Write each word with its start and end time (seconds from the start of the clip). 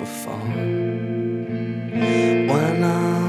for 0.00 0.06
fun. 0.06 0.50
When 2.48 2.84
I'm 2.84 3.19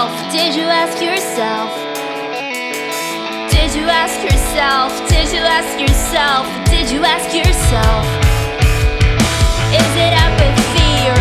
yourself? 0.00 0.32
Did 0.32 0.54
you 0.54 0.64
ask 0.64 1.02
yourself? 1.02 1.70
Did 3.50 3.74
you 3.74 3.86
ask 3.88 4.22
yourself? 4.22 5.08
Did 5.08 5.32
you 5.32 5.42
ask 5.42 5.80
yourself? 5.80 6.46
Did 6.66 6.90
you 6.90 7.04
ask 7.04 7.34
yourself? 7.34 8.04
Is 9.72 9.90
it 10.04 10.12
apathy 10.26 11.08
or 11.10 11.20